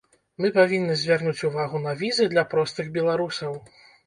[0.43, 3.53] Мы павінны звярнуць увагу на візы для простых беларусаў.